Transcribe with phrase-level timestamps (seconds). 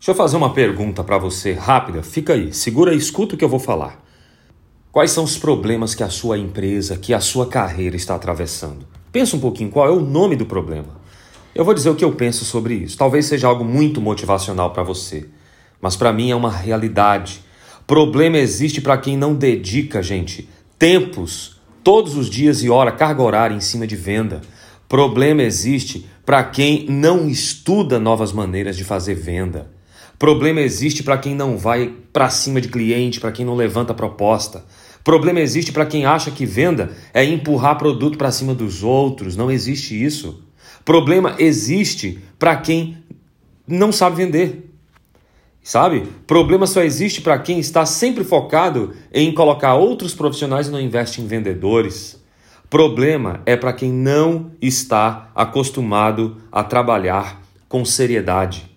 [0.00, 2.02] Deixa eu fazer uma pergunta para você rápida.
[2.02, 4.02] Fica aí, segura e escuta o que eu vou falar.
[4.90, 8.88] Quais são os problemas que a sua empresa, que a sua carreira está atravessando?
[9.12, 10.98] Pensa um pouquinho qual é o nome do problema.
[11.54, 12.96] Eu vou dizer o que eu penso sobre isso.
[12.96, 15.28] Talvez seja algo muito motivacional para você,
[15.82, 17.42] mas para mim é uma realidade.
[17.86, 20.48] Problema existe para quem não dedica, gente,
[20.78, 24.40] tempos, todos os dias e hora, carga horária em cima de venda.
[24.88, 29.78] Problema existe para quem não estuda novas maneiras de fazer venda.
[30.20, 34.66] Problema existe para quem não vai para cima de cliente, para quem não levanta proposta.
[35.02, 39.34] Problema existe para quem acha que venda é empurrar produto para cima dos outros.
[39.34, 40.44] Não existe isso.
[40.84, 42.98] Problema existe para quem
[43.66, 44.70] não sabe vender.
[45.62, 46.06] Sabe?
[46.26, 51.22] Problema só existe para quem está sempre focado em colocar outros profissionais e não investe
[51.22, 52.22] em vendedores.
[52.68, 58.69] Problema é para quem não está acostumado a trabalhar com seriedade.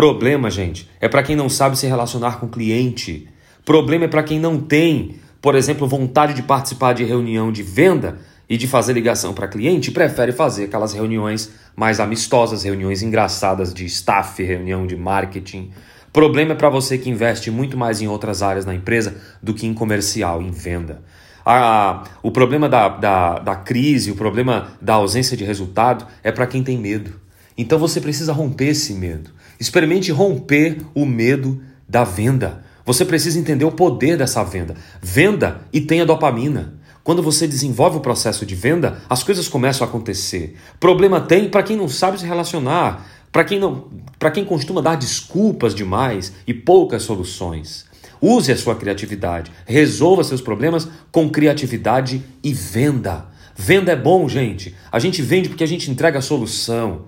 [0.00, 3.28] Problema, gente, é para quem não sabe se relacionar com cliente.
[3.66, 8.18] Problema é para quem não tem, por exemplo, vontade de participar de reunião de venda
[8.48, 13.84] e de fazer ligação para cliente, prefere fazer aquelas reuniões mais amistosas, reuniões engraçadas de
[13.84, 15.70] staff, reunião de marketing.
[16.10, 19.66] Problema é para você que investe muito mais em outras áreas na empresa do que
[19.66, 21.02] em comercial, em venda.
[21.44, 26.46] Ah, o problema da, da, da crise, o problema da ausência de resultado é para
[26.46, 27.20] quem tem medo.
[27.60, 29.28] Então você precisa romper esse medo.
[29.60, 32.64] Experimente romper o medo da venda.
[32.86, 34.74] Você precisa entender o poder dessa venda.
[35.02, 36.72] Venda e tenha dopamina.
[37.04, 40.56] Quando você desenvolve o processo de venda, as coisas começam a acontecer.
[40.80, 44.96] Problema tem para quem não sabe se relacionar, para quem não, para quem costuma dar
[44.96, 47.84] desculpas demais e poucas soluções.
[48.22, 53.26] Use a sua criatividade, resolva seus problemas com criatividade e venda.
[53.54, 54.74] Venda é bom, gente.
[54.90, 57.02] A gente vende porque a gente entrega a solução.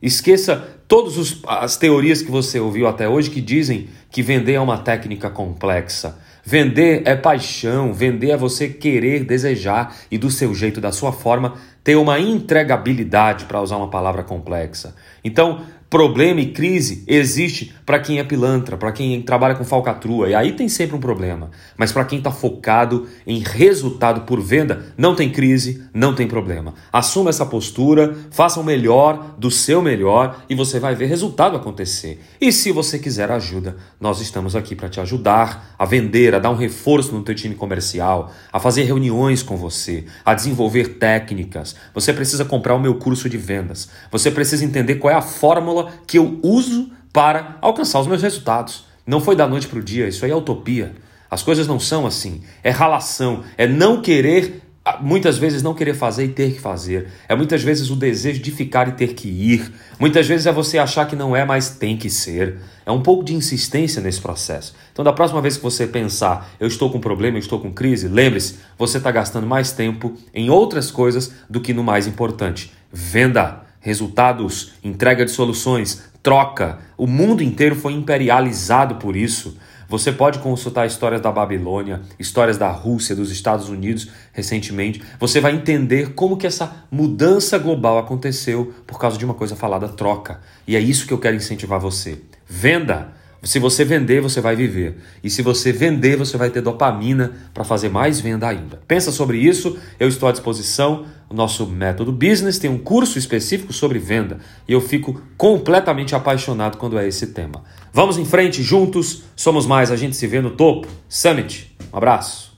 [0.00, 4.78] Esqueça todas as teorias que você ouviu até hoje que dizem que vender é uma
[4.78, 6.18] técnica complexa.
[6.44, 11.54] Vender é paixão, vender é você querer, desejar e do seu jeito, da sua forma,
[11.84, 14.94] ter uma entregabilidade, para usar uma palavra complexa.
[15.22, 15.60] Então,
[15.90, 20.52] Problema e crise existe para quem é pilantra, para quem trabalha com falcatrua, e aí
[20.52, 21.50] tem sempre um problema.
[21.78, 26.74] Mas para quem está focado em resultado por venda, não tem crise, não tem problema.
[26.92, 32.20] Assuma essa postura, faça o melhor do seu melhor e você vai ver resultado acontecer.
[32.38, 36.50] E se você quiser ajuda, nós estamos aqui para te ajudar a vender, a dar
[36.50, 41.74] um reforço no teu time comercial, a fazer reuniões com você, a desenvolver técnicas.
[41.94, 43.88] Você precisa comprar o meu curso de vendas.
[44.12, 48.22] Você precisa entender qual é a fórmula fórmula que eu uso para alcançar os meus
[48.22, 48.86] resultados.
[49.06, 50.94] Não foi da noite para o dia, isso aí é utopia.
[51.30, 52.42] As coisas não são assim.
[52.62, 57.08] É ralação, é não querer, ah, muitas vezes não querer fazer e ter que fazer.
[57.28, 59.72] É muitas vezes o desejo de ficar e ter que ir.
[59.98, 62.58] Muitas vezes é você achar que não é, mas tem que ser.
[62.84, 64.74] É um pouco de insistência nesse processo.
[64.92, 68.08] Então, da próxima vez que você pensar, eu estou com problema, eu estou com crise,
[68.08, 73.67] lembre-se, você está gastando mais tempo em outras coisas do que no mais importante: venda
[73.80, 76.78] resultados, entrega de soluções, troca.
[76.96, 79.56] O mundo inteiro foi imperializado por isso.
[79.88, 85.02] Você pode consultar histórias da Babilônia, histórias da Rússia, dos Estados Unidos recentemente.
[85.18, 89.88] Você vai entender como que essa mudança global aconteceu por causa de uma coisa falada
[89.88, 90.40] troca.
[90.66, 92.20] E é isso que eu quero incentivar você.
[92.46, 93.16] Venda.
[93.42, 94.96] Se você vender, você vai viver.
[95.22, 98.80] E se você vender, você vai ter dopamina para fazer mais venda ainda.
[98.88, 101.06] Pensa sobre isso, eu estou à disposição.
[101.30, 106.78] O nosso método business tem um curso específico sobre venda e eu fico completamente apaixonado
[106.78, 107.62] quando é esse tema.
[107.92, 110.88] Vamos em frente juntos, somos mais, a gente se vê no topo.
[111.08, 111.76] Summit.
[111.92, 112.57] Um abraço.